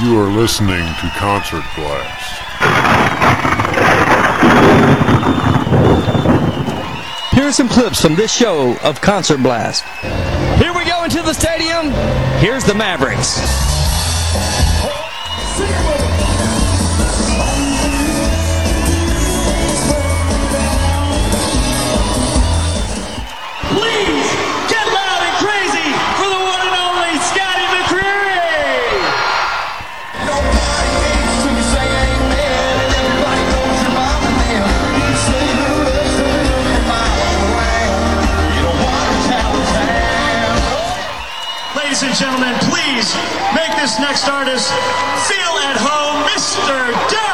[0.00, 2.42] You are listening to Concert Blast.
[7.34, 9.84] Here are some clips from this show of Concert Blast.
[10.60, 11.90] Here we go into the stadium.
[12.40, 13.81] Here's the Mavericks.
[43.82, 44.70] This next artist
[45.26, 46.92] feel at home, Mr.
[47.10, 47.31] Dirk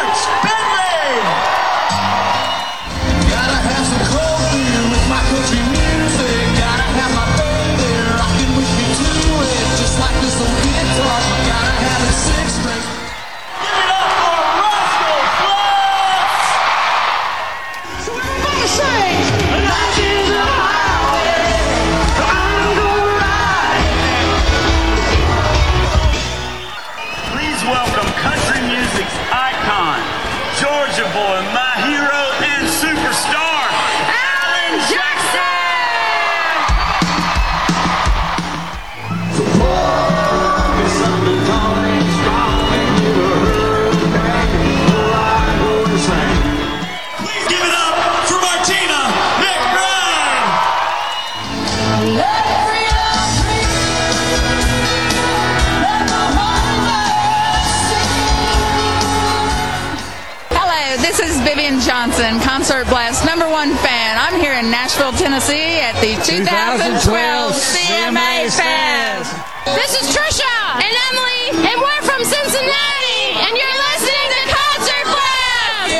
[65.38, 69.30] Tennessee at the 2012 CMA Fest.
[69.70, 75.94] This is Trisha and Emily, and we're from Cincinnati, and you're listening to Concert Blast.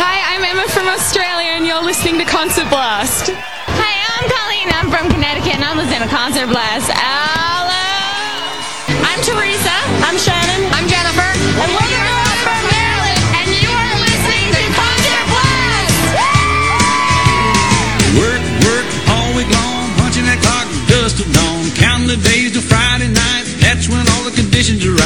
[0.00, 3.36] Hi, I'm Emma from Australia, and you're listening to Concert Blast.
[3.36, 4.68] Hi, I'm Colleen.
[4.80, 6.88] I'm from Connecticut, and I'm listening to Concert Blast.
[6.88, 7.84] Hello.
[9.12, 9.76] I'm Teresa.
[10.08, 10.72] I'm Shannon.
[10.72, 11.91] I'm Jennifer.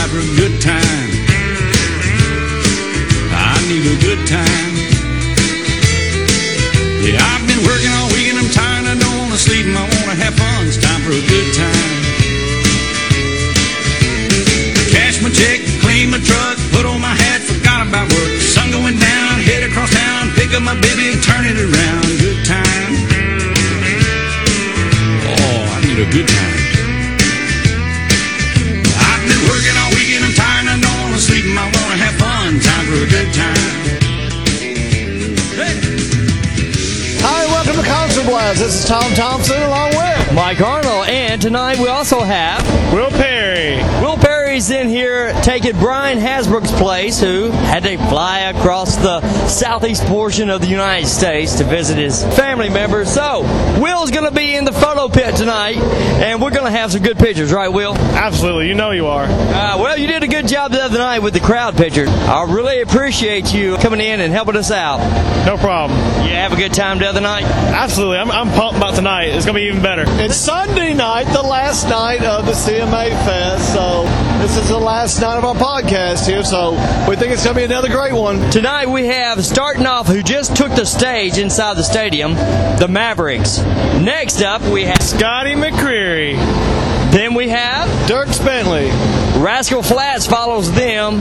[0.09, 1.11] For a good time.
[3.35, 4.75] I need a good time.
[7.03, 8.87] Yeah, I've been working all week and I'm tired.
[8.87, 10.67] I don't wanna sleep and I wanna have fun.
[10.67, 11.95] It's time for a good time.
[14.95, 18.33] Cash my check, clean my truck, put on my hat, forgot about work.
[18.41, 22.07] Sun going down, head across town, pick up my baby, turn it around.
[22.23, 22.93] Good time.
[25.35, 26.56] Oh, I need a good time.
[38.27, 38.61] Welcome Blast.
[38.61, 43.77] This is Tom Thompson along with Mike Arnold, and tonight we also have Will Perry.
[44.01, 44.17] Will
[44.57, 50.49] Perry's in here taking Brian Hasbrook's place, who had to fly across the southeast portion
[50.49, 53.13] of the United States to visit his family members.
[53.13, 53.43] So,
[53.83, 57.03] Will's going to be in the photo pit tonight, and we're going to have some
[57.03, 57.95] good pictures, right, Will?
[57.95, 59.25] Absolutely, you know you are.
[59.25, 62.09] Uh, well, you did a good job the other night with the crowd pictures.
[62.09, 65.01] I really appreciate you coming in and helping us out.
[65.45, 65.99] No problem.
[66.27, 67.45] You have a good time the other night?
[67.45, 69.27] Absolutely, I'm, I'm pumped about tonight.
[69.27, 70.05] It's gonna be even better.
[70.07, 73.75] It's Sunday night, the last night of the CMA Fest.
[73.75, 74.07] So
[74.41, 76.43] this is the last night of our podcast here.
[76.43, 76.73] So
[77.09, 78.51] we think it's gonna be another great one.
[78.51, 83.59] Tonight we have starting off who just took the stage inside the stadium, the Mavericks.
[84.01, 86.35] Next up we have Scotty McCreery,
[87.13, 88.89] then we have Dierks Bentley,
[89.43, 91.21] Rascal Flatts follows them.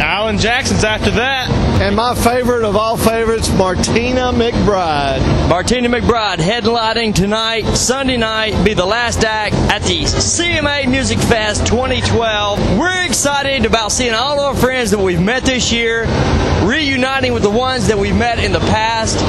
[0.00, 1.50] Alan Jackson's after that,
[1.80, 5.48] and my favorite of all favorites, Martina McBride.
[5.48, 11.66] Martina McBride headlining tonight, Sunday night, be the last act at the CMA Music Fest
[11.66, 12.78] 2012.
[12.78, 16.04] We're excited about seeing all of our friends that we've met this year,
[16.64, 19.20] reuniting with the ones that we've met in the past.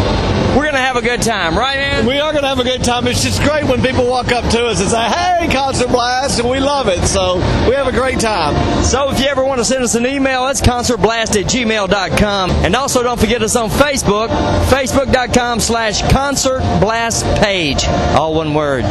[0.56, 2.06] We're going to have a good time, right, man?
[2.06, 3.08] We are going to have a good time.
[3.08, 6.50] It's just great when people walk up to us and say, "Hey, Concert Blast," and
[6.50, 7.06] we love it.
[7.08, 7.36] So
[7.68, 8.56] we have a great time.
[8.82, 12.50] So if you ever want to send us an email, it's concertblast at gmail.com.
[12.50, 14.30] And also don't forget us on Facebook,
[14.68, 17.86] facebook.com slash concertblast page.
[18.18, 18.84] All one word.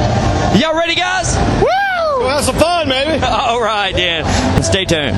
[0.54, 1.36] Y'all ready, guys?
[1.60, 1.66] Woo!
[2.18, 3.22] We'll have some fun, maybe.
[3.26, 4.62] All right, then.
[4.62, 5.16] Stay tuned.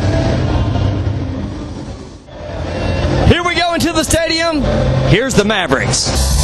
[3.29, 4.63] Here we go into the stadium.
[5.11, 6.36] Here's the Mavericks.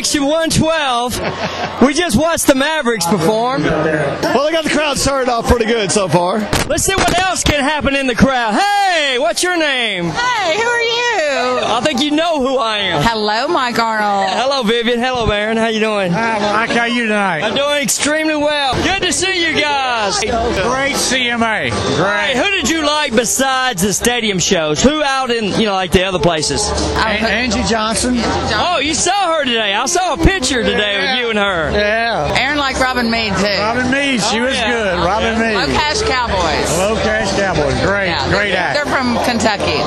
[0.00, 1.82] Section 112.
[1.82, 3.64] We just watched the Mavericks perform.
[3.64, 6.38] Well, they got the crowd started off pretty good so far.
[6.68, 8.54] Let's see what else can happen in the crowd.
[8.54, 10.06] Hey, what's your name?
[10.06, 11.09] Hey, who are you?
[11.32, 13.02] I think you know who I am.
[13.02, 14.30] Hello, Mike Arnold.
[14.30, 14.98] Hello, Vivian.
[14.98, 15.56] Hello, Baron.
[15.56, 16.12] How you doing?
[16.12, 16.70] Ah, Hi, Mike.
[16.76, 17.42] How you tonight?
[17.42, 18.74] I'm doing extremely well.
[18.82, 20.18] Good to see you guys.
[20.20, 21.70] Great CMA.
[21.70, 22.36] Hey, Great.
[22.36, 24.82] who did you like besides the stadium shows?
[24.82, 26.60] Who out in, you know, like the other places?
[26.70, 28.16] Oh, An- Angie Johnson.
[28.18, 29.74] Oh, you saw her today.
[29.74, 31.70] I saw a picture today with you and her.
[31.72, 32.34] Yeah.
[32.38, 33.58] Aaron liked Robin Mead too.
[33.58, 34.20] Robin Mead.
[34.22, 34.70] She Oh, was yeah.
[34.70, 35.04] good.
[35.04, 35.76] Robin Low Mead.
[35.76, 36.70] Cash Cowboys.
[36.78, 37.80] LoCash Cowboys.
[37.86, 38.08] Great.
[38.08, 38.74] Yeah, Great they're, act.
[38.84, 39.78] They're from Kentucky.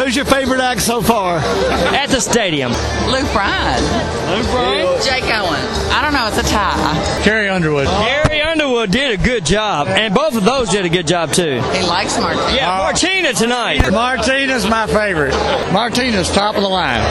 [0.00, 1.38] Who's your favorite act so far?
[1.38, 2.72] At the stadium.
[3.10, 3.82] Luke Bryan.
[4.30, 5.02] Luke Bryan?
[5.02, 5.60] Jake Owen.
[5.92, 6.26] I don't know.
[6.28, 7.20] It's a tie.
[7.22, 7.86] Carrie Underwood.
[7.86, 11.60] Gary Underwood did a good job, and both of those did a good job too.
[11.72, 12.42] He likes Martin.
[12.54, 13.90] Yeah, Martina tonight.
[13.90, 15.32] Martina's my favorite.
[15.72, 17.02] Martina's top of the line.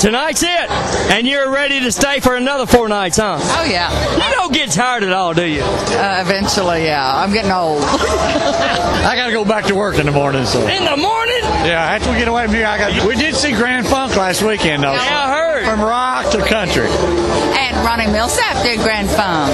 [0.00, 0.70] Tonight's it,
[1.10, 3.38] and you're ready to stay for another four nights, huh?
[3.40, 3.90] Oh yeah.
[4.16, 5.62] You don't get tired at all, do you?
[5.62, 7.16] Uh, eventually, yeah.
[7.16, 7.82] I'm getting old.
[7.84, 10.44] I got to go back to work in the morning.
[10.46, 11.40] So In the morning?
[11.64, 13.05] yeah, after we get away from here, I got.
[13.06, 14.92] We did see Grand Funk last weekend though.
[14.92, 15.45] Yeah, I heard.
[15.66, 16.86] From rock to country.
[16.86, 19.52] and Ronnie Milsap did Grand Funk.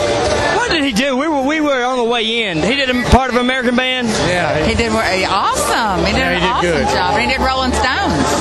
[0.58, 1.16] What did he do?
[1.16, 2.58] We were we were on the way in.
[2.58, 4.08] He did a part of American Band.
[4.08, 4.64] Yeah.
[4.66, 4.98] He did uh,
[5.30, 6.04] awesome.
[6.04, 6.94] He did Yeah, an he did awesome good.
[6.94, 7.14] job.
[7.14, 7.86] And he did Rolling Stones.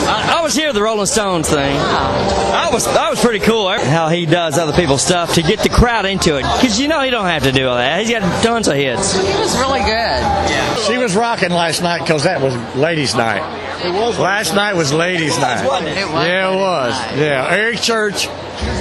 [0.08, 1.76] I, I was here at the Rolling Stones thing.
[1.78, 2.52] Oh.
[2.54, 3.70] I was that was pretty cool.
[3.70, 7.02] How he does other people's stuff to get the crowd into it, because you know
[7.02, 8.02] he don't have to do all that.
[8.02, 9.14] He's got tons of hits.
[9.14, 9.88] He was really good.
[9.88, 10.76] Yeah.
[10.88, 13.60] She was rocking last night because that was ladies' night.
[13.84, 15.66] It was Last night was ladies' night.
[15.66, 15.98] wasn't it?
[15.98, 16.28] It was.
[16.28, 17.18] Yeah, it was.
[17.18, 18.26] Yeah, Eric Church,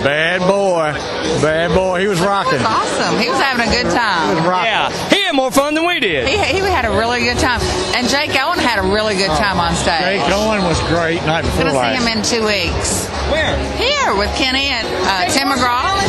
[0.00, 0.96] bad boy,
[1.44, 2.00] bad boy.
[2.00, 2.60] He was rocking.
[2.64, 3.20] Awesome.
[3.20, 4.48] He was having a good time.
[4.48, 4.72] Rocking.
[4.72, 6.26] Yeah, he had more fun than we did.
[6.26, 7.60] He, he had a really good time.
[7.94, 10.00] And Jake Owen had a really good time on stage.
[10.00, 13.06] Jake Owen was great night before Gonna see him in two weeks.
[13.28, 13.52] Where?
[13.76, 16.00] Here with Kenny and uh, Tim McGraw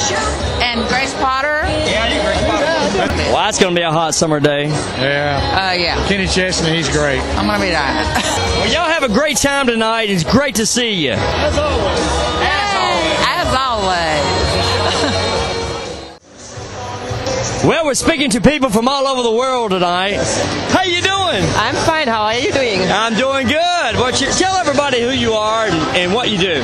[0.64, 1.68] and Grace Potter.
[1.68, 3.12] Yeah, you Grace Potter.
[3.36, 4.68] Well, that's going to be a hot summer day.
[4.70, 5.70] Yeah.
[5.72, 7.20] Uh, yeah, Kenny Chesney, he's great.
[7.36, 7.84] I'm gonna be there.
[8.62, 10.10] Well, y'all have a great time tonight.
[10.10, 11.12] It's great to see you.
[11.12, 12.41] As always.
[13.82, 14.31] Chevrolet.
[17.64, 20.16] Well, we're speaking to people from all over the world tonight.
[20.74, 21.44] How you doing?
[21.56, 22.08] I'm fine.
[22.08, 22.82] How are you doing?
[22.90, 23.96] I'm doing good.
[23.98, 26.64] What's your, tell everybody who you are and, and what you do.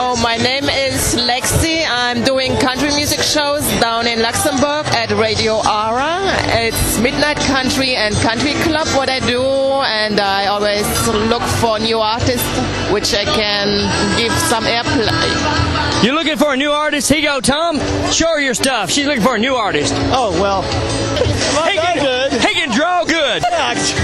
[0.00, 1.84] Oh, my name is Lexi.
[1.86, 6.24] I'm doing country music shows down in Luxembourg at Radio Ara.
[6.64, 10.86] It's midnight country and country club what I do, and I always
[11.28, 12.48] look for new artists
[12.90, 16.02] which I can give some airplay.
[16.02, 17.08] You're looking for a new artist?
[17.08, 17.78] Here you go, Tom.
[18.12, 18.88] Show her your stuff.
[18.88, 19.92] She's looking for a new artist.
[19.96, 20.62] Oh well.
[20.62, 22.32] He Not can, good.
[22.32, 23.42] he can draw good.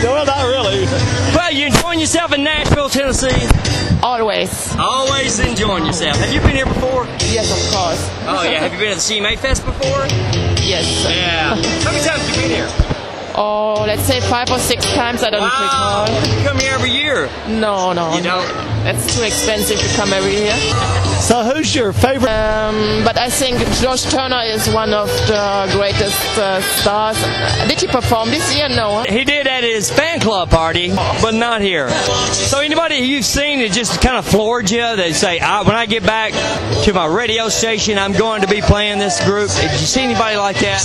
[0.03, 0.85] well, not really.
[1.35, 3.49] Well, you enjoying yourself in Nashville, Tennessee?
[4.03, 4.75] Always.
[4.77, 6.17] Always enjoying yourself.
[6.19, 7.07] Have you been here before?
[7.33, 8.11] Yes, of course.
[8.27, 8.61] Oh, yeah.
[8.61, 10.07] Have you been at the CMA Fest before?
[10.63, 11.07] Yes.
[11.09, 11.55] Yeah.
[11.83, 12.94] How many times have you been here?
[13.37, 15.23] Oh, let's say five or six times.
[15.23, 16.05] I don't Wow.
[16.07, 16.39] recall.
[16.39, 17.29] You come here every year.
[17.49, 18.15] No, no.
[18.17, 18.47] You don't?
[18.87, 20.55] It's too expensive to come every year.
[21.21, 22.29] So, who's your favorite?
[22.31, 27.17] Um, but I think Josh Turner is one of the greatest uh, stars.
[27.67, 28.69] Did he perform this year?
[28.69, 28.99] No.
[28.99, 29.05] huh?
[29.09, 30.91] He did at his fan club party,
[31.23, 31.89] but not here.
[32.51, 35.87] So anybody you've seen that just kind of floored you, they say, I, when I
[35.87, 36.33] get back
[36.85, 39.51] to my radio station, I'm going to be playing this group.
[39.51, 40.83] Did you see anybody like that?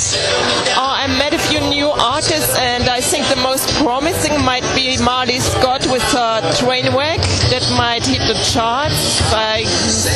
[0.78, 4.98] Oh, I met a few new artists, and I think the most promising might be
[5.02, 7.22] Marty Scott with her Trainwreck.
[7.50, 9.22] That might hit the charts.
[9.34, 9.64] I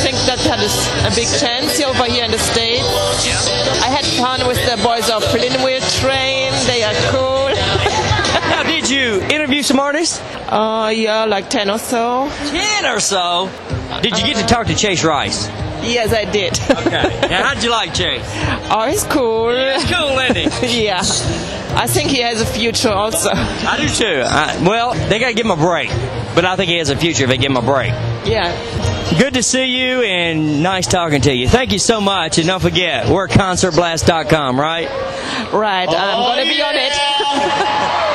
[0.02, 2.86] think that had a, big chance over here in the States.
[3.82, 6.52] I had fun with the boys of Linwood Train.
[6.66, 7.33] They are cool.
[8.84, 10.20] Did you interview some artists?
[10.20, 12.28] Uh, yeah, like 10 or so.
[12.50, 13.48] Ten or so.
[14.02, 15.48] Did you get to talk to Chase Rice?
[15.82, 16.52] Yes, I did.
[16.70, 17.28] Okay.
[17.30, 18.20] Now, how'd you like Chase?
[18.70, 19.50] Oh, he's cool.
[19.50, 20.84] He's cool, isn't he?
[20.84, 20.98] yeah.
[21.00, 23.30] I think he has a future also.
[23.32, 24.22] I do too.
[24.22, 25.88] I, well, they got to give him a break,
[26.34, 27.90] but I think he has a future if they give him a break.
[28.26, 28.52] Yeah.
[29.18, 31.48] Good to see you and nice talking to you.
[31.48, 32.36] Thank you so much.
[32.36, 34.88] And don't forget, we're concertblast.com, right?
[35.52, 35.88] Right.
[35.88, 38.10] I'm going to be on it.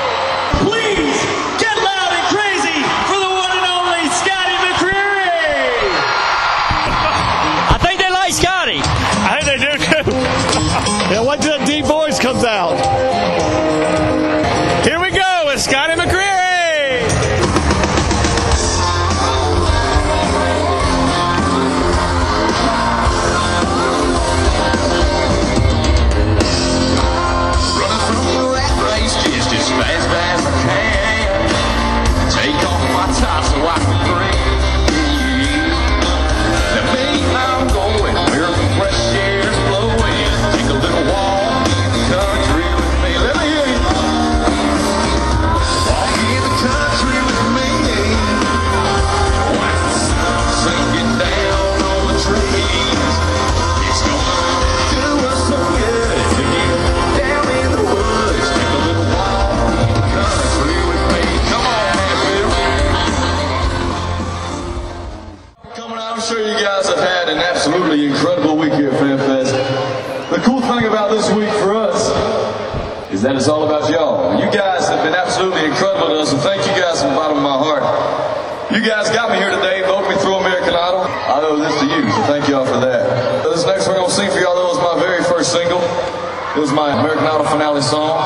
[86.55, 88.19] It was my American Idol finale song.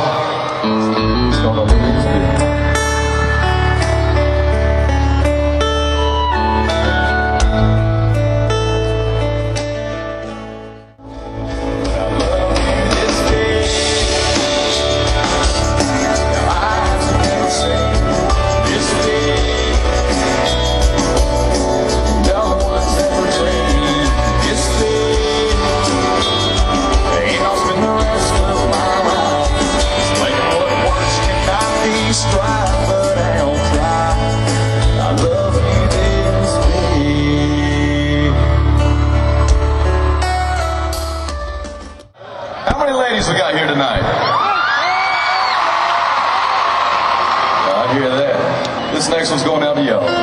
[49.24, 50.23] next one's going out to you.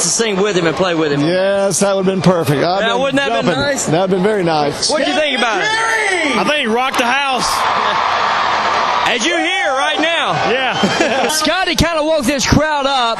[0.00, 1.20] Special guest to sing with him and play with him.
[1.20, 2.62] Yes, that would have been perfect.
[2.62, 3.86] I've Now, been wouldn't that have been nice?
[3.86, 4.90] That would have been very nice.
[4.90, 5.66] What do you think about it?
[5.68, 7.46] I think he rocked the house.
[9.10, 10.32] As you hear right now.
[10.50, 11.28] Yeah.
[11.30, 13.18] Scotty kind of woke this crowd up.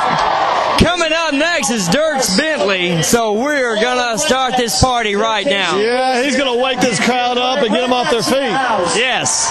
[0.79, 5.79] Coming up next is Dierks Bentley, so we're gonna start this party right now.
[5.79, 8.55] Yeah, he's going to wake this crowd up and get them off their feet.
[8.97, 9.51] Yes.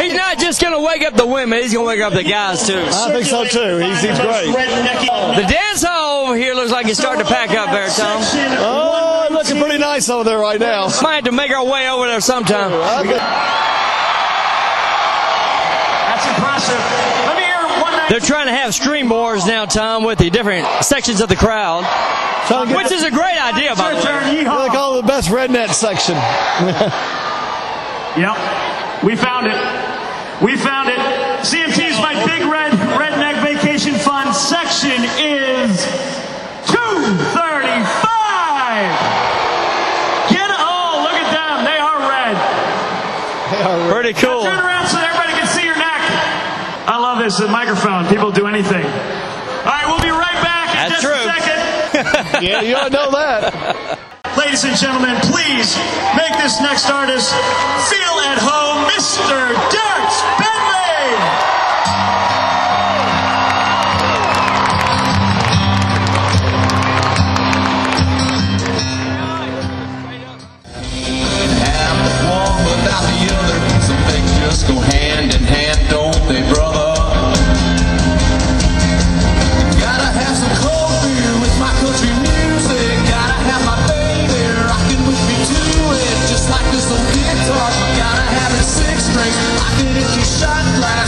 [0.00, 2.82] He's not just gonna wake up the women, he's gonna wake up the guys too.
[2.84, 3.76] I think so too.
[3.78, 4.46] He's, he's great.
[4.46, 5.95] The dance hall
[6.26, 8.20] over here looks like it's starting to pack up there, Tom.
[8.58, 10.88] Oh, looking pretty nice over there right now.
[11.02, 12.70] Might have to make our way over there sometime.
[12.70, 13.04] That's
[16.26, 16.78] impressive.
[17.26, 17.92] Let me hear one.
[18.08, 21.84] They're trying to have stream wars now, Tom, with the different sections of the crowd,
[22.48, 24.02] Trying which is a great idea, by the way.
[24.02, 26.16] Turn, They call it the best redneck section.
[28.16, 28.32] Yep.
[29.04, 29.60] We found it.
[30.42, 30.96] We found it.
[31.44, 35.84] CMT's My Big Red Redneck Vacation Fund section is
[36.72, 37.20] 235.
[40.32, 41.60] Get oh, look at them.
[41.68, 42.40] They are red.
[44.06, 44.44] Pretty cool.
[44.44, 45.98] Turn around so everybody can see your neck.
[46.86, 47.38] I love this.
[47.38, 48.06] The microphone.
[48.06, 48.86] People do anything.
[48.86, 51.18] All right, we'll be right back in That's just true.
[51.18, 51.58] a second.
[52.46, 53.98] Yeah, you ought to know that.
[54.38, 55.74] Ladies and gentlemen, please
[56.14, 57.34] make this next artist
[57.90, 59.50] feel at home, Mr.
[59.74, 61.55] Dierks Bentley.
[90.38, 91.05] Shot glass,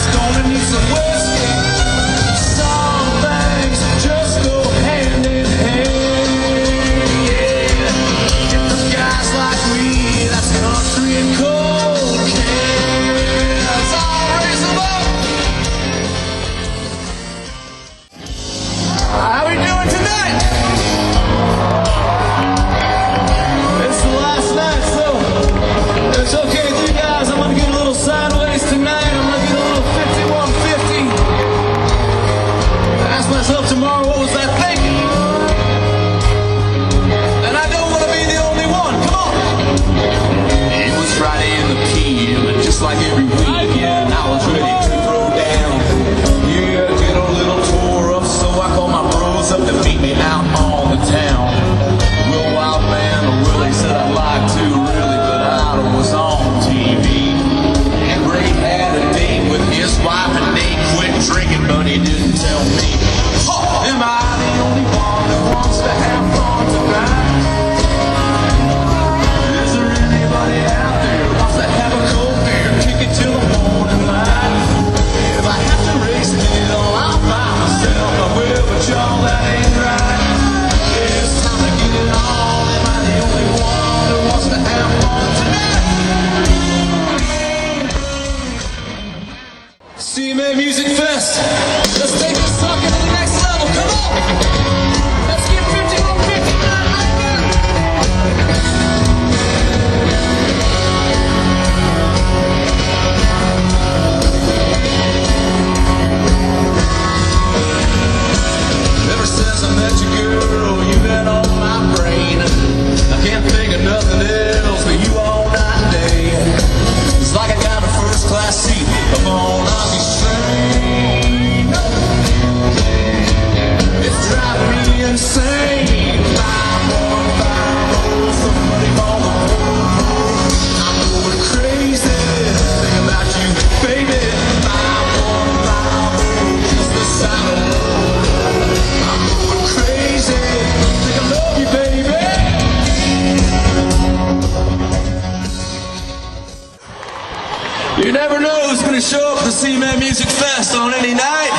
[148.04, 151.50] You never know who's gonna show up to CMA Music Fest on any night.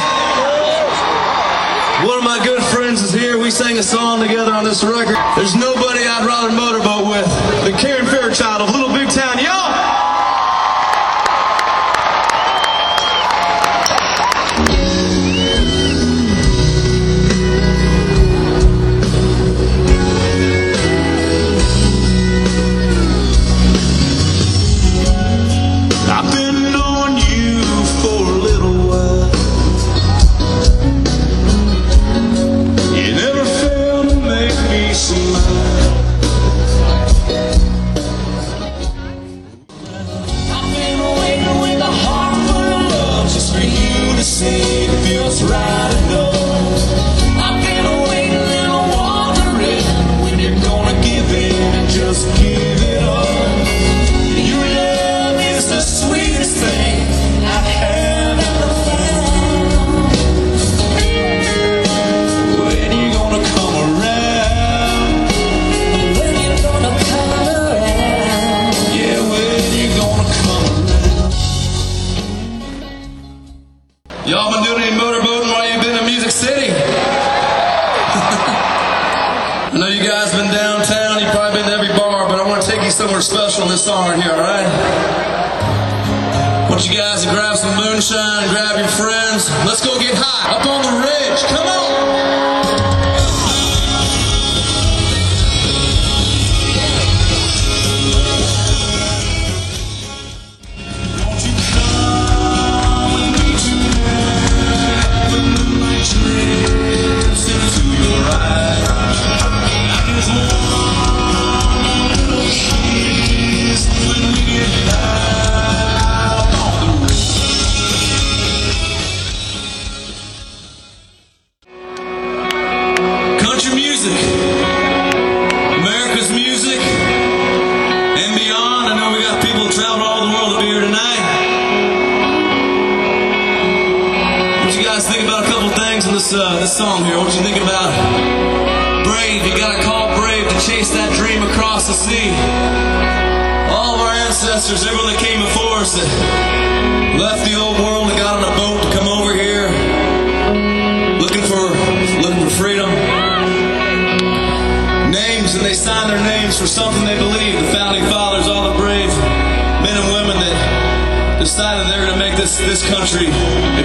[2.08, 3.38] One of my good friends is here.
[3.38, 5.18] We sang a song together on this record.
[5.36, 7.28] There's nobody I'd rather motorboat with
[7.66, 8.89] than Karen Fairchild of Little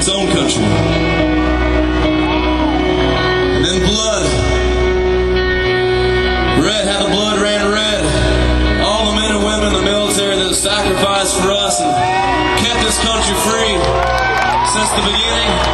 [0.04, 0.62] its own country.
[3.54, 4.26] And then blood.
[6.60, 8.04] Red, how the blood ran red.
[8.84, 11.90] All the men and women in the military that sacrificed for us and
[12.60, 13.80] kept this country free
[14.76, 15.73] since the beginning.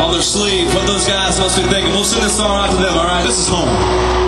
[0.00, 0.72] On their sleeve.
[0.74, 1.92] What those guys must be thinking.
[1.92, 3.24] We'll sing this song out to them, alright?
[3.26, 4.19] This is home.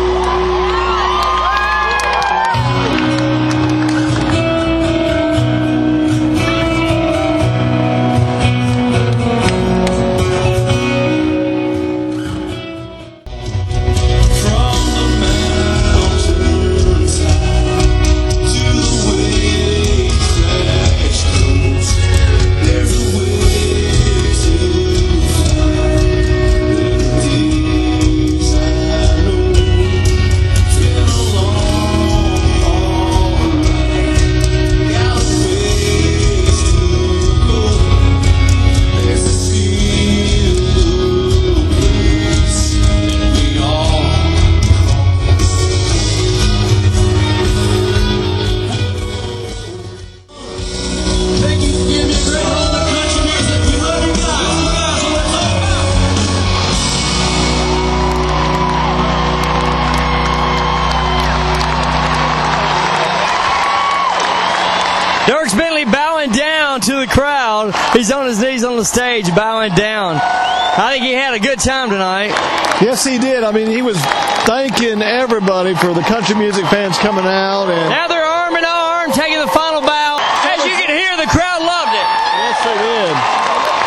[67.93, 70.17] He's on his knees on the stage, bowing down.
[70.17, 72.33] I think he had a good time tonight.
[72.81, 73.45] Yes, he did.
[73.45, 74.01] I mean, he was
[74.49, 77.69] thanking everybody for the country music fans coming out.
[77.69, 80.19] And Now they're arm in arm, taking the final bow.
[80.49, 82.09] As you can hear, the crowd loved it.
[82.41, 83.15] Yes, they did.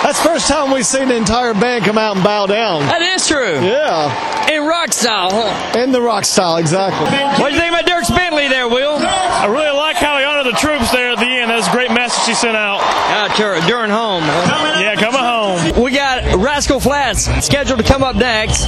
[0.06, 2.82] That's the first time we've seen the entire band come out and bow down.
[2.86, 3.58] That is true.
[3.65, 4.54] Yeah.
[4.54, 5.80] In rock style, huh?
[5.80, 7.10] In the rock style, exactly.
[7.41, 9.02] What do you think about Dierks Bentley there, Will?
[9.02, 10.14] I really like how he honored
[10.46, 11.50] the troops there at the end.
[11.50, 12.80] That was a great message she sent out.
[13.10, 14.24] Out during, during home.
[14.24, 15.84] Yeah, coming home.
[15.84, 18.66] We got Rascal Flatts scheduled to come up next.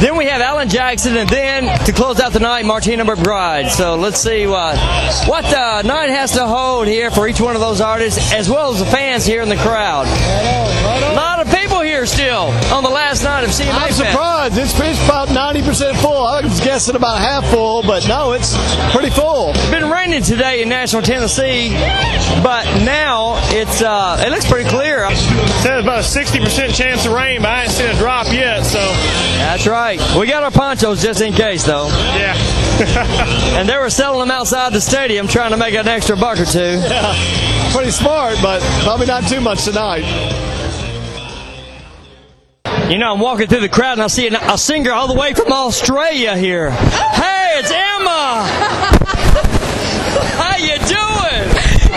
[0.00, 3.70] Then we have Alan Jackson, and then to close out the night, Martina McBride.
[3.70, 4.76] So let's see what
[5.26, 8.72] what the night has to hold here for each one of those artists, as well
[8.72, 10.06] as the fans here in the crowd.
[10.06, 11.33] A lot of people
[12.04, 14.58] here still on the last night of CMA I'm surprised.
[14.58, 16.26] It's, it's about 90% full.
[16.26, 18.54] I was guessing about half full, but no, it's
[18.92, 19.50] pretty full.
[19.50, 21.70] It's been raining today in Nashville, Tennessee,
[22.42, 25.08] but now it's uh, it looks pretty clear.
[25.62, 28.80] Said about a 60% chance of rain, but I ain't seen a drop yet, so.
[29.38, 30.00] That's right.
[30.18, 31.88] We got our ponchos just in case, though.
[31.88, 32.34] Yeah.
[33.58, 36.44] and they were selling them outside the stadium, trying to make an extra buck or
[36.44, 36.58] two.
[36.58, 37.72] Yeah.
[37.72, 40.04] pretty smart, but probably not too much tonight.
[42.90, 45.32] You know, I'm walking through the crowd and I see a singer all the way
[45.32, 46.70] from Australia here.
[46.70, 48.44] Hey, it's Emma!
[50.36, 51.48] How you doing?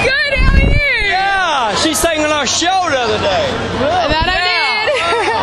[0.05, 1.07] Good, how are you?
[1.09, 3.51] Yeah, she sang on our show the other day.
[3.79, 4.47] That I did.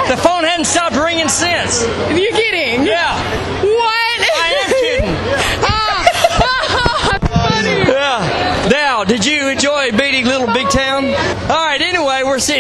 [0.16, 1.82] The phone hadn't stopped ringing since.
[2.10, 2.84] You're kidding?
[2.86, 3.63] Yeah.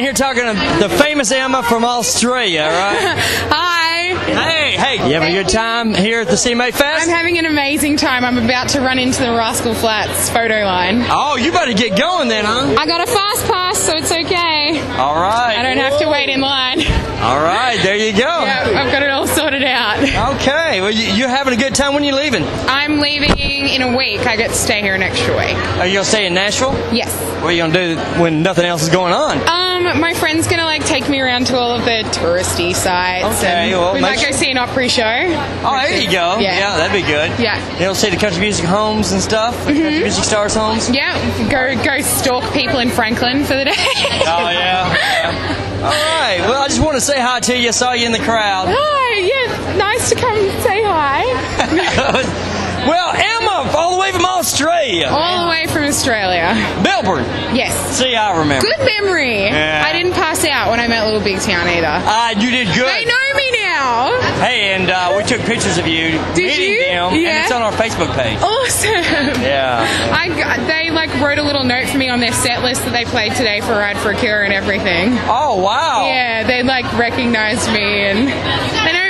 [0.04, 0.52] Here talking to
[0.86, 2.98] the famous Emma from Australia, right?
[3.48, 4.14] Hi.
[4.14, 7.04] Hey, hey, you having a good time here at the CMA Fest?
[7.04, 8.22] I'm having an amazing time.
[8.22, 11.02] I'm about to run into the Rascal Flatts photo line.
[11.08, 12.76] Oh, you better get going then, huh?
[12.78, 14.78] I got a fast pass, so it's okay.
[14.98, 15.56] All right.
[15.56, 16.80] I don't have to wait in line.
[17.24, 18.18] All right, there you go.
[18.18, 20.34] Yeah, I've got it all sorted out.
[20.36, 22.44] Okay, well, you, you're having a good time when you leaving?
[22.44, 24.26] I'm leaving in a week.
[24.26, 25.56] I get to stay here an extra week.
[25.78, 26.72] Are you gonna stay in Nashville?
[26.94, 27.12] Yes.
[27.42, 29.38] What are you gonna do when nothing else is going on?
[29.48, 33.38] Um, my friend's gonna like take me around to all of the touristy sites.
[33.38, 35.02] Okay, and well, we might go see an Opry show.
[35.04, 36.38] Oh, there you go.
[36.38, 36.76] Yeah.
[36.76, 37.38] that'd be good.
[37.38, 37.78] Yeah.
[37.78, 39.54] You'll see the country music homes and stuff.
[39.56, 39.82] Mm-hmm.
[39.82, 40.90] Country music stars homes.
[40.90, 41.14] Yeah,
[41.50, 43.72] go go stalk people in Franklin for the day.
[43.76, 44.94] Oh yeah.
[44.94, 45.63] yeah.
[45.84, 46.38] All right.
[46.40, 47.68] Well, I just want to say hi to you.
[47.68, 48.68] I saw you in the crowd.
[48.70, 52.50] Hi, yeah, nice to come say hi.
[52.86, 55.06] well, Emma, all the way from Australia.
[55.08, 56.54] All the way from Australia.
[56.82, 57.24] Melbourne.
[57.54, 57.72] Yes.
[57.96, 58.66] See, I remember.
[58.66, 59.44] Good memory.
[59.44, 59.82] Yeah.
[59.84, 61.86] I didn't pass out when I met Little Big Town either.
[61.88, 62.86] Ah, you did good.
[62.86, 64.20] They know me now.
[64.40, 66.80] Hey, and uh, we took pictures of you Did meeting you?
[66.84, 67.42] them, and Yeah.
[67.44, 68.38] it's on our Facebook page.
[68.40, 69.42] Awesome.
[69.42, 69.86] Yeah.
[70.12, 70.28] I
[70.66, 73.34] they like wrote a little note for me on their set list that they played
[73.34, 75.12] today for Ride for a Cure and everything.
[75.28, 76.04] Oh wow.
[76.06, 79.03] Yeah, they like recognized me and they know me now.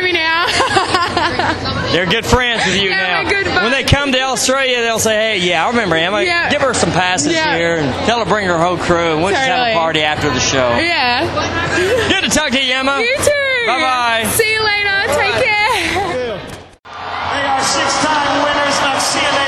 [1.92, 3.28] They're good friends with you Yeah, now.
[3.30, 6.22] good when they come to Australia, they'll say, "Hey, yeah, I remember Emma.
[6.22, 6.50] Yeah.
[6.50, 7.54] Give her some passes Yeah.
[7.56, 10.28] here, and tell her bring her whole crew, and we'll just have a party after
[10.30, 11.24] the show." yeah.
[12.08, 12.98] Good to talk to you, Emma.
[13.00, 13.66] You too.
[13.66, 14.24] Bye bye.
[14.30, 15.14] See you later.
[15.14, 16.38] Take care.
[16.84, 19.46] They are six-time winners of CMA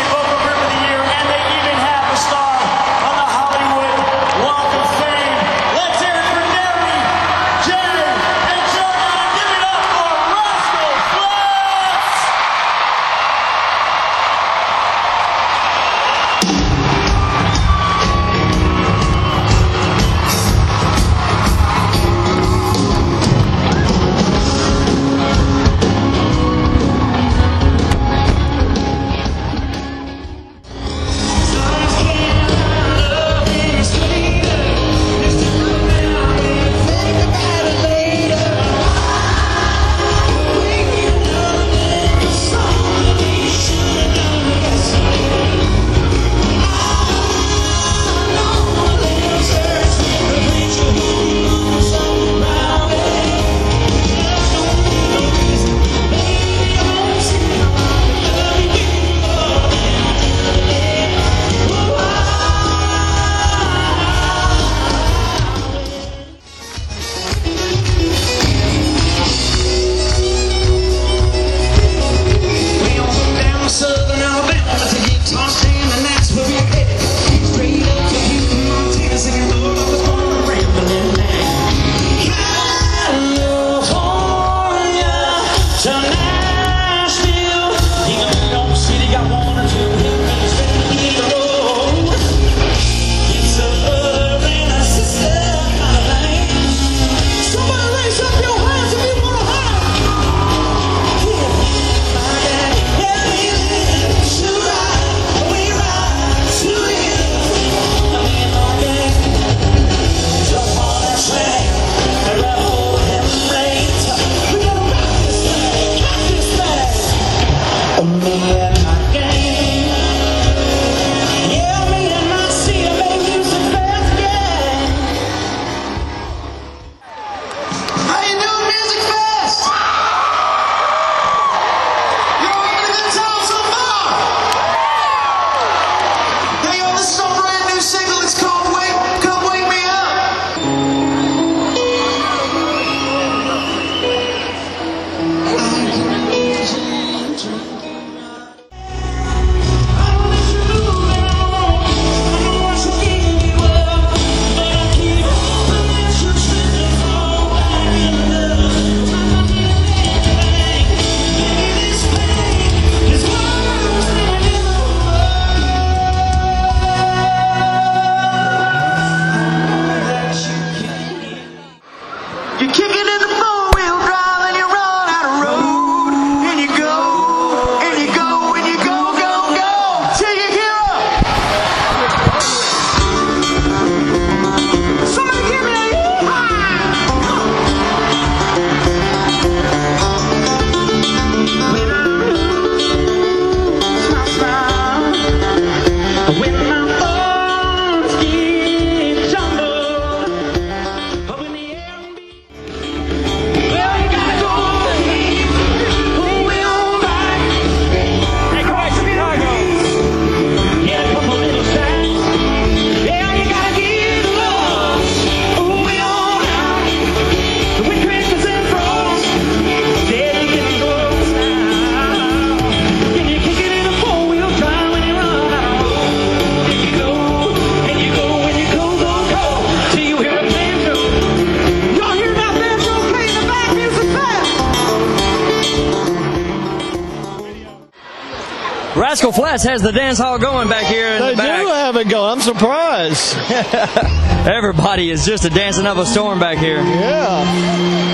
[239.56, 242.32] Rascal has the dance hall going back here They the do have it going.
[242.32, 243.34] I'm surprised.
[244.46, 246.76] Everybody is just a dancing up a storm back here.
[246.76, 248.05] Yeah.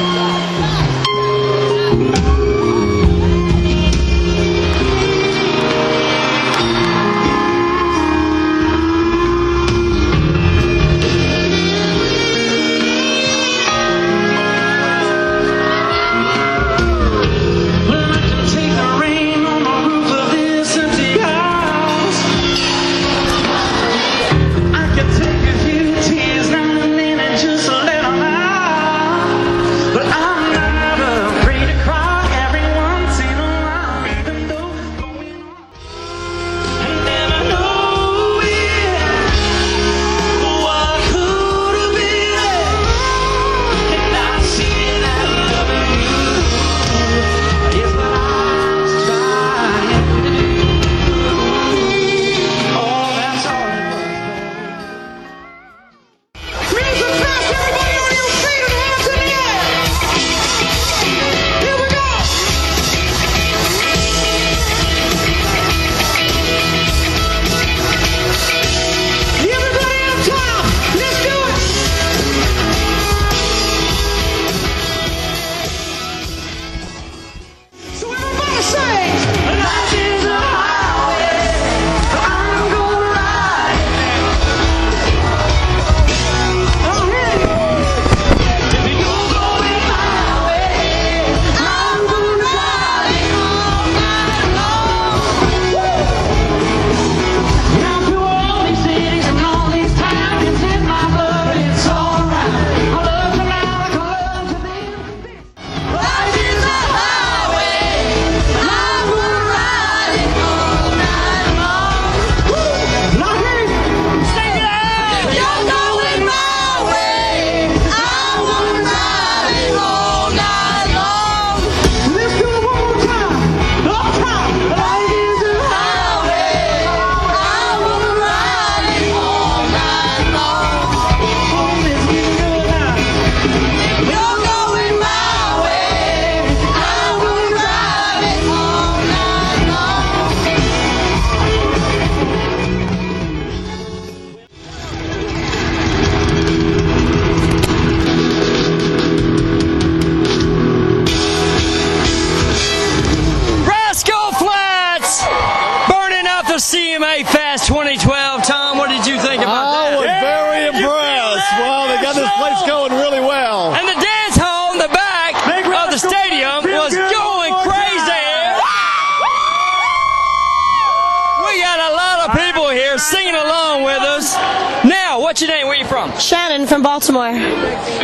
[176.52, 177.32] Shannon from Baltimore.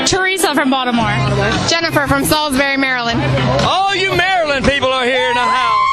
[0.06, 1.12] Teresa from Baltimore.
[1.68, 3.20] Jennifer from Salisbury, Maryland.
[3.60, 5.88] All you Maryland people are here in the house.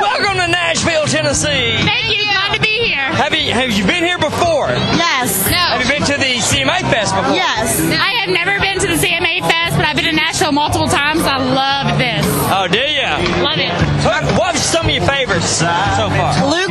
[0.00, 1.74] Welcome to Nashville, Tennessee.
[1.82, 2.22] Thank you.
[2.22, 3.02] Glad to be here.
[3.02, 4.68] Have you have you been here before?
[4.94, 5.50] Yes.
[5.50, 5.58] No.
[5.74, 7.34] Have you been to the CMA Fest before?
[7.34, 7.80] Yes.
[7.82, 11.22] I have never been to the CMA Fest, but I've been to Nashville multiple times.
[11.24, 12.24] I love this.
[12.54, 13.10] Oh, do you?
[13.42, 13.74] Love it.
[14.06, 15.66] What was some of your favorites so
[16.14, 16.30] far?
[16.48, 16.69] Luke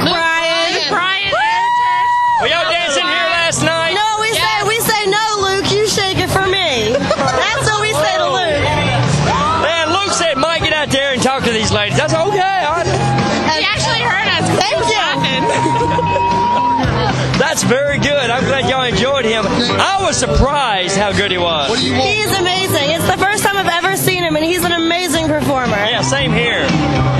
[17.69, 18.29] very good.
[18.33, 19.45] I'm glad y'all enjoyed him.
[19.45, 21.69] I was surprised how good he was.
[21.77, 22.89] He's amazing.
[22.97, 25.77] It's the first time I've ever seen him, and he's an amazing performer.
[25.77, 26.65] Yeah, same here.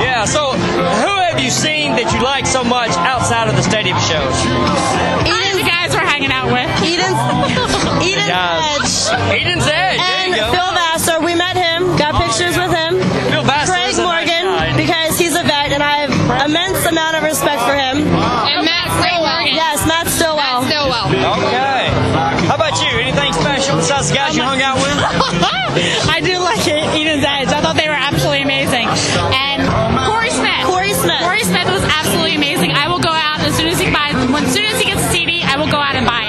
[0.02, 3.97] Yeah, so who have you seen that you like so much outside of the stadium
[4.10, 4.34] shows?
[5.30, 6.66] All the guys we're hanging out with.
[6.82, 7.22] Eden's,
[8.10, 8.89] Eden's Edge.
[9.30, 10.02] Eden's Edge.
[10.02, 10.50] And you go.
[10.50, 11.22] Phil Vassar.
[11.22, 12.97] We met him, got oh, pictures with him.
[13.30, 16.82] Phil Vassar Craig is a nice Morgan, because he's a vet, and I have immense
[16.89, 18.10] amount of respect for him.
[23.89, 24.85] Special guys you hung out with?
[26.13, 27.49] I do like it, Eden's Edge.
[27.49, 28.85] I thought they were absolutely amazing.
[28.85, 29.65] And
[30.05, 30.61] Corey Smith.
[30.69, 31.21] Corey Smith.
[31.25, 32.71] Corey Smith was absolutely amazing.
[32.77, 35.01] I will go out as soon as he buys, when, as soon as he gets
[35.01, 36.28] a CD, I will go out and buy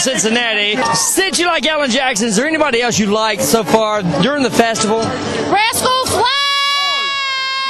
[0.00, 0.76] Cincinnati.
[0.94, 4.50] Since you like Alan Jackson, is there anybody else you like so far during the
[4.50, 4.98] festival?
[5.00, 6.26] Rascal Flatts.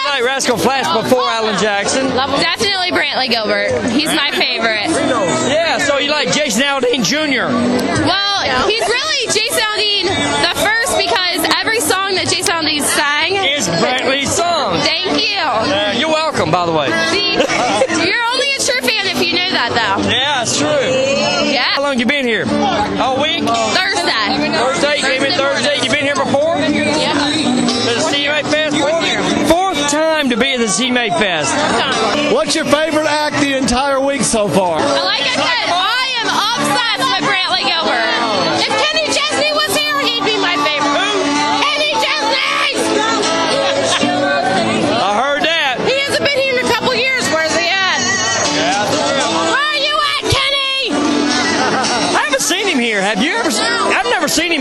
[0.05, 2.07] You like Rascal Flatts before Alan Jackson?
[2.09, 3.71] Definitely Brantley Gilbert.
[3.91, 4.89] He's my favorite.
[5.51, 7.51] Yeah, so you like Jason Aldean Jr.
[8.07, 10.05] Well, he's really Jason Aldean
[10.55, 14.79] the first because every song that Jason Aldean sang is Brantley's song.
[14.81, 15.37] Thank you.
[15.41, 16.87] Uh, you're welcome, by the way.
[17.11, 17.35] See,
[18.09, 18.25] you're
[19.21, 20.09] if you knew that, though.
[20.09, 20.69] Yeah, it's true.
[21.53, 21.77] Yeah.
[21.77, 22.47] How long you been here?
[22.97, 23.45] All week?
[23.45, 24.49] Thursday.
[24.57, 24.97] Thursday?
[24.97, 25.77] You came in Thursday.
[25.83, 26.57] You been here before?
[26.57, 27.13] Yeah.
[27.13, 28.77] To the CMA Fest?
[28.77, 31.53] Fourth, fourth time to be at the CMA Fest.
[32.33, 34.79] What's your favorite act the entire week so far?
[34.79, 35.60] I said, I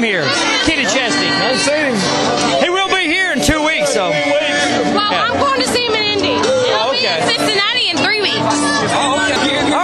[0.01, 0.63] never seen him here.
[0.65, 1.27] Kenny Chesney.
[1.27, 2.63] I've seen him.
[2.63, 4.09] He will be here in two weeks, so.
[4.09, 6.35] Well, I'm going to see him in Indy.
[6.35, 7.21] He'll be okay.
[7.21, 8.37] in Cincinnati in three weeks.
[8.39, 9.78] Oh, All right.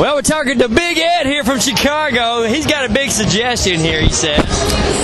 [0.00, 2.44] Well, we're talking to Big Ed here from Chicago.
[2.44, 4.46] He's got a big suggestion here, he says.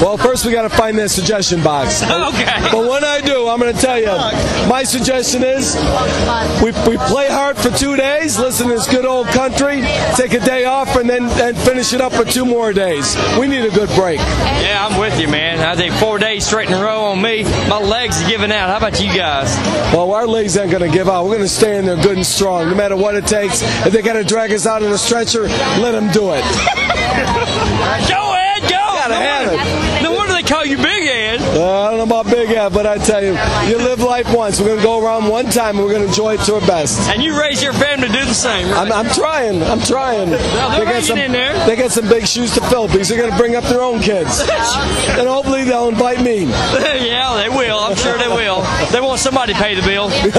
[0.00, 2.02] Well, first we got to find that suggestion box.
[2.02, 2.68] Okay.
[2.72, 4.06] But when I do, I'm going to tell you.
[4.68, 5.74] My suggestion is
[6.62, 9.82] we, we play hard for two days, listen to this good old country,
[10.16, 13.16] take a day off, and then and finish it up for two more days.
[13.38, 14.18] We need a good break.
[14.18, 15.60] Yeah, I'm with you, man.
[15.60, 17.44] I think four days straight in a row on me.
[17.68, 18.70] My legs are giving out.
[18.70, 19.54] How about you guys?
[19.94, 21.24] Well, our legs aren't going to give out.
[21.24, 23.62] We're going to stay in there good and strong, no matter what it takes.
[23.86, 25.42] If they got to drag us out in a stretcher,
[25.82, 26.44] let him do it.
[28.08, 28.76] Go, Ed, go!
[28.76, 30.02] Gotta have it.
[30.02, 31.40] No wonder they call you Big Ed.
[31.40, 33.32] Uh, I don't know about Big Ed, but I tell you,
[33.68, 34.60] you live life once.
[34.60, 36.60] We're going to go around one time, and we're going to enjoy it to our
[36.66, 37.08] best.
[37.10, 38.90] And you raise your family to do the same, right?
[38.90, 39.62] I'm, I'm trying.
[39.62, 40.30] I'm trying.
[40.30, 41.66] they're They got some, in there.
[41.66, 44.00] They got some big shoes to fill because they're going to bring up their own
[44.00, 44.40] kids,
[45.18, 46.44] and hopefully they'll invite me.
[46.44, 47.78] yeah, they will.
[47.78, 48.62] I'm sure they will.
[48.92, 50.08] They want somebody to pay the bill.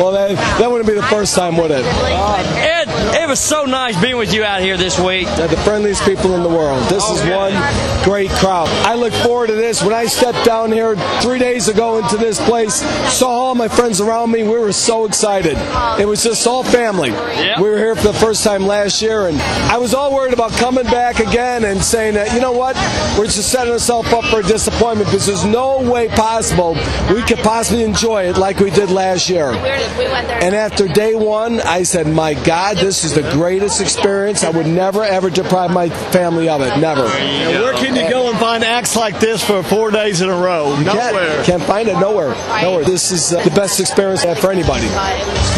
[0.00, 1.84] well, that, that wouldn't be the first time, would it?
[1.84, 2.88] Ed,
[3.22, 5.26] it was so nice being with you out here this week.
[5.36, 6.82] They're the friendliest people in the world.
[6.88, 8.68] This oh, is one great crowd.
[8.86, 9.82] I look forward to this.
[9.82, 12.76] When I stepped down here three days ago into this place,
[13.12, 15.58] saw all my friends around me, we were so excited.
[16.00, 17.10] It was just all family.
[17.10, 17.58] Yep.
[17.58, 20.52] We were here for the first time last year, and I was all worried about
[20.52, 22.76] coming back again and saying that, you know what,
[23.18, 26.74] we're just setting ourselves up for a disappointment because there's no way possible
[27.12, 29.50] we could possibly enjoy it like we did last year.
[29.50, 34.44] And after day one, I said, my God, this is the greatest experience.
[34.44, 36.78] I would never, ever deprive my family of it.
[36.78, 37.02] Never.
[37.02, 40.78] Where can you go and find acts like this for four days in a row?
[40.80, 41.34] Nowhere.
[41.36, 42.34] Can't, can't find it nowhere.
[42.62, 42.84] Nowhere.
[42.84, 44.88] This is uh, the best experience I have for anybody.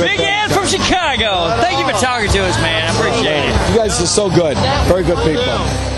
[0.01, 1.55] Big Ed from Chicago.
[1.61, 2.91] Thank you for talking to us, man.
[2.91, 3.70] I appreciate it.
[3.70, 4.57] You guys are so good.
[4.89, 5.89] Very good people.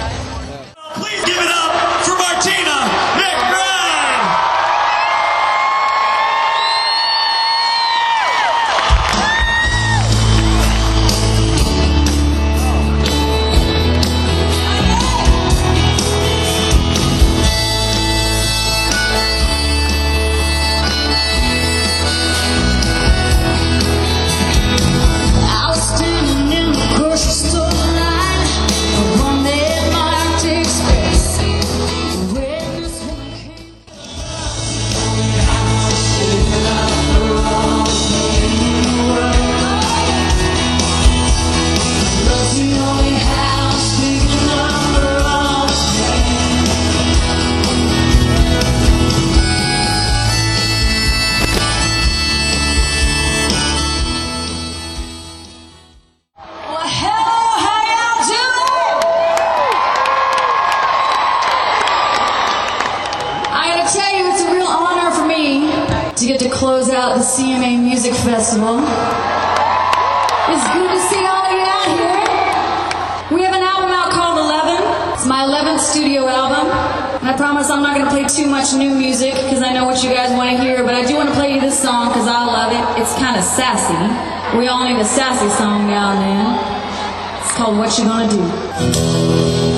[83.13, 84.57] it's kind of sassy.
[84.59, 87.43] We all need a sassy song now and then.
[87.43, 89.72] It's called What You Gonna Do.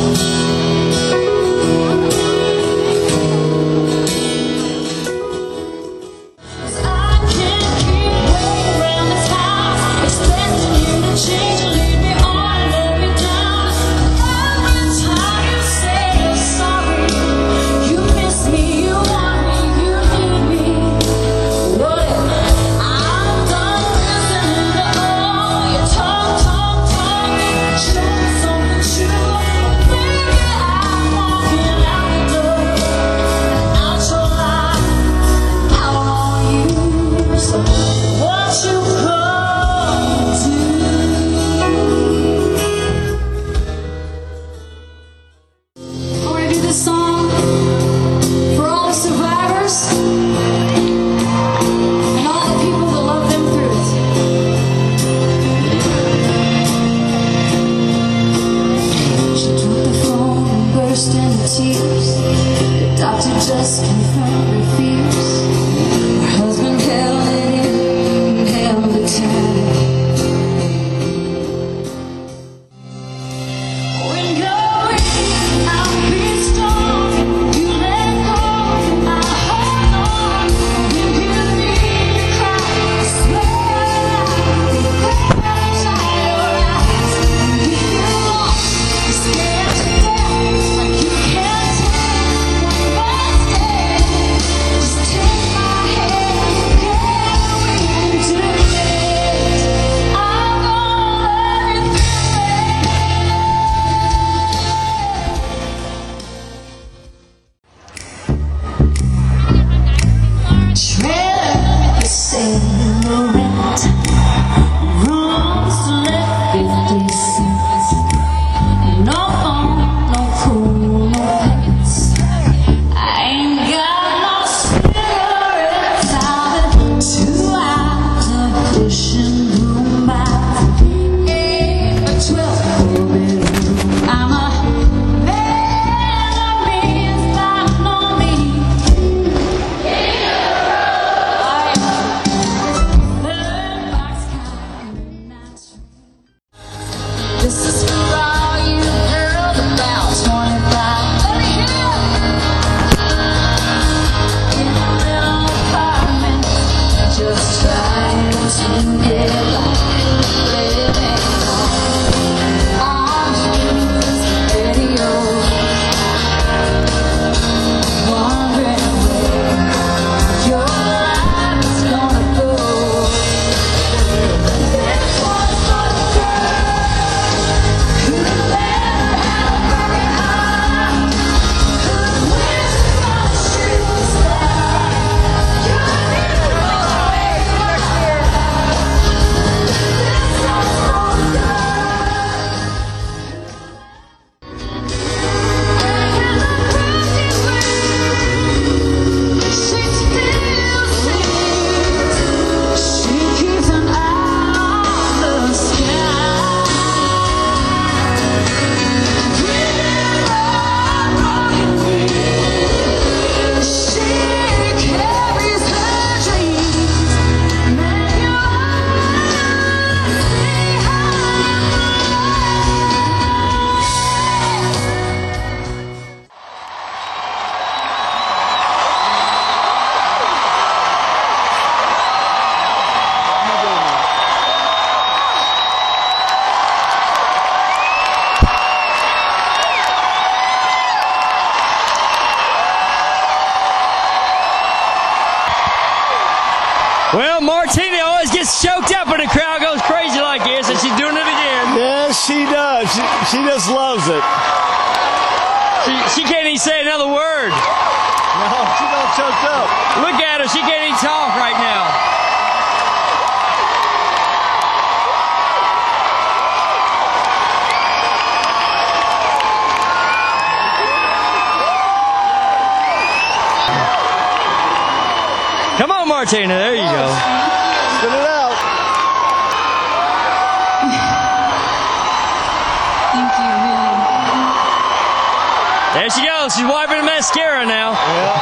[285.94, 286.54] There she goes.
[286.54, 287.92] She's wiping the mascara now.
[287.94, 288.34] Yeah.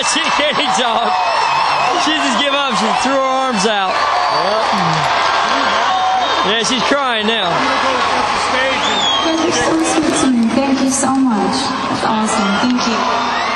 [0.14, 1.10] she can't talk.
[2.06, 2.70] She just give up.
[2.78, 3.90] She threw her arms out.
[6.46, 7.50] Yeah, yeah she's crying now.
[10.54, 11.56] Thank you so much.
[11.90, 12.70] That's awesome.
[12.70, 13.49] Thank you.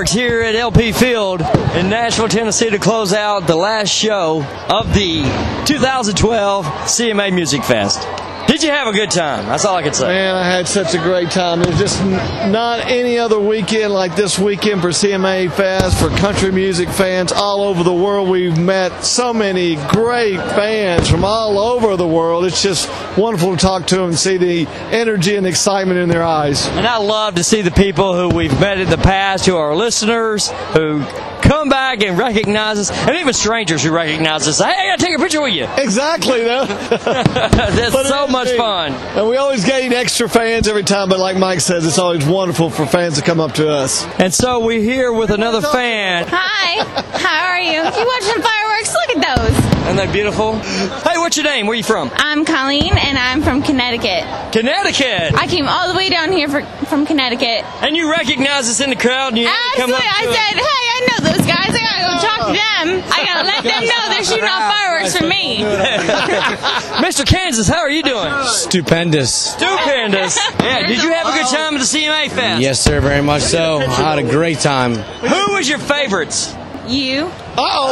[0.00, 1.42] fireworks here at LP Field
[1.74, 5.22] in Nashville, Tennessee to close out the last show of the
[5.66, 8.29] 2012 CMA Music Fest.
[8.50, 9.46] Did you have a good time?
[9.46, 10.08] That's all I can say.
[10.08, 11.62] Man, I had such a great time.
[11.62, 16.50] There's just n- not any other weekend like this weekend for CMA Fest, for country
[16.50, 18.28] music fans all over the world.
[18.28, 22.44] We've met so many great fans from all over the world.
[22.44, 26.24] It's just wonderful to talk to them and see the energy and excitement in their
[26.24, 26.66] eyes.
[26.70, 29.76] And I love to see the people who we've met in the past, who are
[29.76, 31.04] listeners, who
[31.42, 34.58] come back and recognize us, and even strangers who recognize us.
[34.58, 35.66] Hey, I gotta take a picture with you.
[35.78, 36.64] Exactly, though.
[36.90, 38.92] That's But so it- much fun.
[39.16, 42.70] And we always gain extra fans every time, but like Mike says, it's always wonderful
[42.70, 44.04] for fans to come up to us.
[44.18, 46.24] And so we're here with another fan.
[46.28, 46.82] Hi,
[47.18, 47.80] how are you?
[47.80, 48.94] You watching fireworks?
[48.94, 49.56] Look at those.
[49.90, 50.54] Isn't that beautiful?
[50.56, 51.66] Hey, what's your name?
[51.66, 52.10] Where are you from?
[52.14, 54.24] I'm Colleen, and I'm from Connecticut.
[54.52, 55.34] Connecticut.
[55.34, 57.64] I came all the way down here for, from Connecticut.
[57.82, 60.08] And you recognize us in the crowd and you had to come Absolutely.
[60.08, 60.36] up I to us.
[60.36, 61.70] said, hey, I know those guys.
[61.74, 62.39] I gotta go talk to
[62.86, 63.02] them.
[63.10, 65.58] I gotta let them know they're shooting off fireworks for me.
[67.04, 67.24] Mr.
[67.26, 68.30] Kansas, how are you doing?
[68.46, 69.52] Stupendous.
[69.52, 70.38] Stupendous.
[70.60, 72.60] Yeah, did you have a good time at the CMA Fest?
[72.62, 73.78] Yes, sir, very much so.
[73.78, 74.94] I had a great time.
[74.94, 76.54] Who was your favorites?
[76.86, 77.30] You.
[77.56, 77.88] Oh,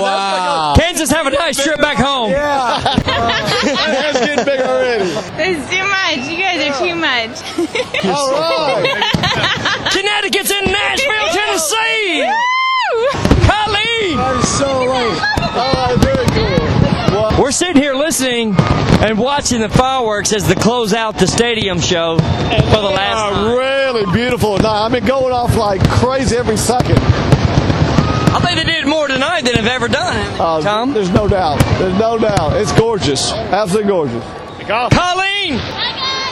[0.00, 0.74] wow.
[0.76, 2.30] Kansas, have a nice trip back home.
[2.30, 2.80] Yeah.
[3.04, 5.04] That's getting big already.
[5.04, 6.28] It's too much.
[6.30, 7.42] You guys are too much.
[8.04, 8.84] All right.
[9.92, 10.97] Connecticut's in Nashville,
[12.22, 13.46] Tennessee.
[13.46, 14.16] Colleen.
[14.16, 15.18] That is so late.
[15.54, 17.42] All right, very cool.
[17.42, 22.18] We're sitting here listening and watching the fireworks as they close out the stadium show
[22.18, 22.24] for
[22.80, 23.56] the last time.
[23.56, 24.84] really beautiful night.
[24.86, 26.98] I've been going off like crazy every second.
[26.98, 30.16] I think they did more tonight than they've ever done.
[30.40, 30.92] Uh, Tom?
[30.92, 31.58] There's no doubt.
[31.78, 32.54] There's no doubt.
[32.60, 33.32] It's gorgeous.
[33.32, 34.24] Absolutely gorgeous.
[34.68, 35.54] Colleen,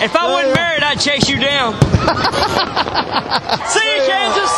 [0.02, 1.72] if I wasn't married, I'd chase you down.
[3.72, 4.52] See you, Kansas.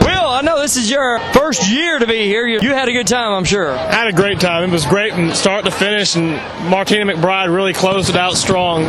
[0.00, 2.46] Will, I know this is your first year to be here.
[2.46, 3.70] You, you had a good time, I'm sure.
[3.72, 4.64] I had a great time.
[4.68, 6.32] It was great from start to finish, and
[6.70, 8.84] Martina McBride really closed it out strong.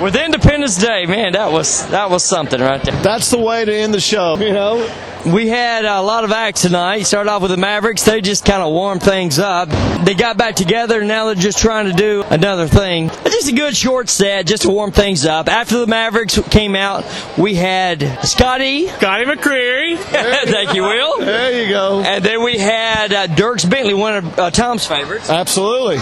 [0.00, 3.02] With Independence Day, man, that was that was something right there.
[3.02, 4.78] That's the way to end the show, you know?
[5.26, 7.02] We had a lot of acts tonight.
[7.02, 8.04] Started off with the Mavericks.
[8.04, 9.68] They just kind of warmed things up.
[10.02, 13.10] They got back together, and now they're just trying to do another thing.
[13.24, 15.48] Just a good short set, just to warm things up.
[15.48, 17.04] After the Mavericks came out,
[17.36, 18.86] we had Scotty.
[18.88, 19.98] Scotty McCreery.
[19.98, 21.18] Thank you, Will.
[21.18, 22.00] There you go.
[22.00, 25.28] And then we had uh, Dierks Bentley, one of uh, Tom's favorites.
[25.28, 25.98] Absolutely.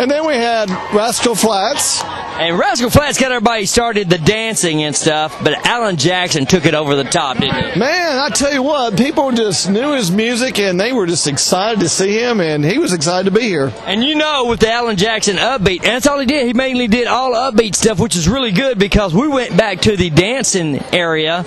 [0.00, 2.00] And then we had Rascal Flatts.
[2.40, 6.72] And Rascal Flatts got everybody started the dancing and stuff, but Alan Jackson took it
[6.72, 7.78] over the top, didn't he?
[7.78, 11.80] Man, I tell you what, people just knew his music and they were just excited
[11.80, 13.70] to see him, and he was excited to be here.
[13.84, 16.46] And you know, with the Alan Jackson upbeat, and that's all he did.
[16.46, 19.94] He mainly did all upbeat stuff, which is really good because we went back to
[19.94, 21.44] the dancing area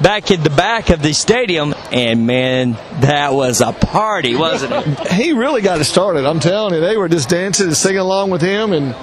[0.00, 5.12] back in the back of the stadium, and man, that was a party, wasn't it?
[5.16, 6.80] He really got it started, I'm telling you.
[6.80, 8.94] They were just dancing and singing along with him and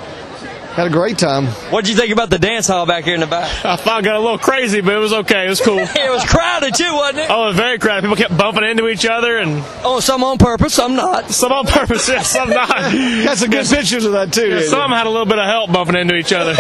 [0.75, 1.45] had a great time.
[1.71, 3.43] What'd you think about the dance hall back here in the back?
[3.65, 5.45] I thought it got a little crazy, but it was okay.
[5.45, 5.77] It was cool.
[5.79, 7.27] it was crowded too, wasn't it?
[7.29, 8.01] Oh, it was very crowded.
[8.01, 11.29] People kept bumping into each other, and Oh, some on purpose, some not.
[11.31, 12.67] some on purpose, yeah, some not.
[12.69, 14.49] Got some good pictures of that, too.
[14.49, 16.55] Yeah, some had a little bit of help bumping into each other.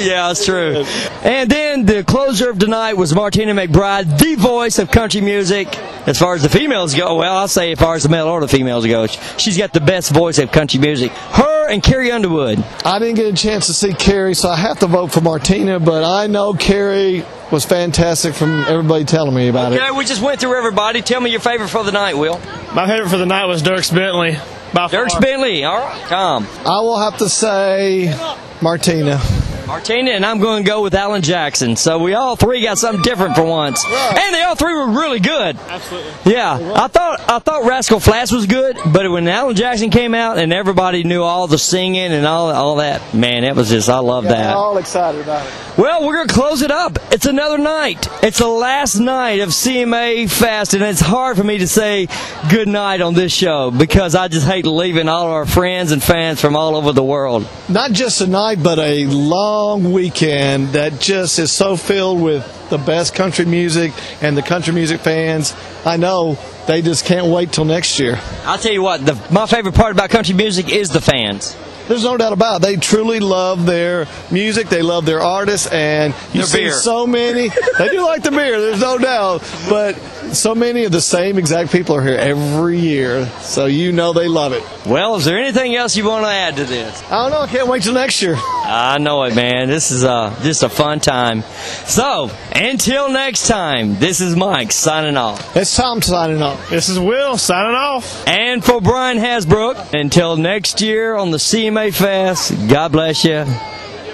[0.00, 0.84] yeah, that's true.
[1.22, 5.68] And then the closer of tonight was Martina McBride, the voice of country music.
[6.06, 8.40] As far as the females go, well, I'll say as far as the male or
[8.40, 11.12] the females go, she's got the best voice of country music.
[11.12, 12.62] Her and Carrie Underwood.
[12.84, 15.78] I didn't get a chance to see Carrie, so I have to vote for Martina,
[15.80, 19.88] but I know Carrie was fantastic from everybody telling me about Okay, it.
[19.88, 21.02] Okay, we just went through everybody.
[21.02, 22.38] Tell me your favorite for the night, Will.
[22.74, 24.36] My favorite for the night was Dierks Bentley.
[24.72, 25.20] By Dierks far.
[25.20, 25.64] Bentley.
[25.64, 26.46] All right, Tom.
[26.66, 28.12] I will have to say
[28.60, 29.20] Martina.
[29.66, 31.76] Martina, and I'm going to go with Alan Jackson.
[31.76, 35.20] So we all three got something different for once, and they all three were really
[35.20, 35.56] good.
[35.56, 36.32] Absolutely.
[36.32, 40.38] Yeah, I thought I thought Rascal Flatts was good, but when Alan Jackson came out
[40.38, 43.98] and everybody knew all the singing and all all that, man, it was just I
[43.98, 44.54] love that.
[44.54, 45.52] all excited about it.
[45.78, 46.98] Well, we're going to close it up.
[47.10, 48.06] It's another night.
[48.22, 52.06] It's the last night of CMA Fest, and it's hard for me to say
[52.48, 56.40] good night on this show because I just hate leaving all our friends and fans
[56.40, 57.48] from all over the world.
[57.68, 59.53] Not just a night, but a long
[59.92, 63.92] weekend that just is so filled with the best country music
[64.22, 65.54] and the country music fans.
[65.84, 68.18] I know they just can't wait till next year.
[68.44, 71.56] I'll tell you what, the, my favorite part about country music is the fans.
[71.88, 72.62] There's no doubt about it.
[72.62, 74.68] They truly love their music.
[74.68, 76.72] They love their artists, and you Their see beer.
[76.72, 77.50] so many.
[77.78, 78.60] They do like the beer.
[78.60, 79.94] There's no doubt, but
[80.32, 84.28] so many of the same exact people are here every year, so you know they
[84.28, 84.62] love it.
[84.86, 87.02] Well, is there anything else you want to add to this?
[87.10, 87.40] I don't know.
[87.40, 88.36] I can't wait till next year.
[88.38, 89.68] I know it, man.
[89.68, 91.42] This is uh, just a fun time.
[91.42, 95.56] So, until next time, this is Mike signing off.
[95.56, 96.70] It's Tom signing off.
[96.70, 98.26] This is Will signing off.
[98.28, 103.44] And for Brian Hasbrook, until next year on the CMA Fest, God bless you.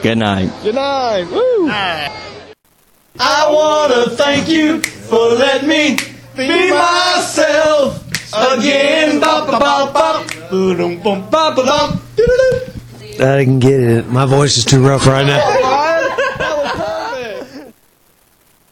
[0.02, 0.50] Good night.
[0.62, 1.24] Good night.
[1.30, 1.68] Woo.
[1.68, 5.96] I wanna thank you for letting me
[6.36, 8.02] be myself
[8.32, 9.20] again.
[9.20, 10.26] Bop, bop, bop.
[13.20, 14.08] I can get it.
[14.08, 15.99] My voice is too rough right now.